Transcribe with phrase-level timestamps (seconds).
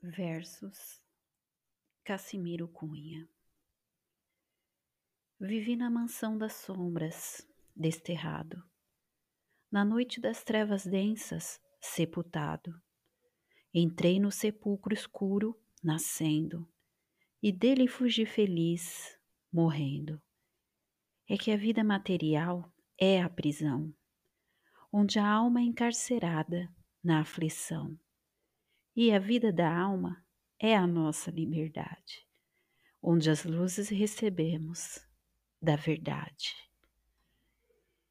[0.00, 1.02] Versos
[2.04, 3.28] Cassimiro Cunha
[5.40, 8.62] Vivi na mansão das sombras, desterrado,
[9.68, 12.80] na noite das trevas densas, sepultado.
[13.74, 16.72] Entrei no sepulcro escuro, nascendo,
[17.42, 19.18] e dele fugi feliz,
[19.52, 20.22] morrendo.
[21.28, 23.92] É que a vida material é a prisão,
[24.92, 26.72] onde a alma é encarcerada
[27.02, 27.98] na aflição
[29.00, 30.26] e a vida da alma
[30.58, 32.26] é a nossa liberdade,
[33.00, 34.98] onde as luzes recebemos
[35.62, 36.52] da verdade.